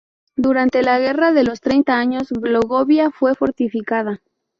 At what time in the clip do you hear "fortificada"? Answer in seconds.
3.35-4.19